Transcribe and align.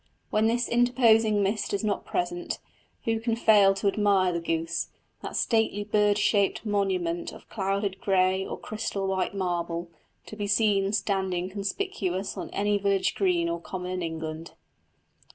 When 0.31 0.47
this 0.47 0.67
interposing 0.67 1.43
mist 1.43 1.75
is 1.75 1.83
not 1.83 2.05
present, 2.05 2.57
who 3.03 3.19
can 3.19 3.35
fail 3.35 3.75
to 3.75 3.87
admire 3.87 4.33
the 4.33 4.39
goose 4.39 4.87
that 5.21 5.35
stately 5.35 5.83
bird 5.83 6.17
shaped 6.17 6.65
monument 6.65 7.31
of 7.31 7.47
clouded 7.49 8.01
grey 8.01 8.43
or 8.43 8.57
crystal 8.57 9.05
white 9.05 9.35
marble, 9.35 9.89
to 10.25 10.35
be 10.35 10.47
seen 10.47 10.91
standing 10.91 11.51
conspicuous 11.51 12.35
on 12.35 12.49
any 12.49 12.79
village 12.79 13.13
green 13.13 13.47
or 13.47 13.61
common 13.61 13.91
in 13.91 14.01
England? 14.01 14.53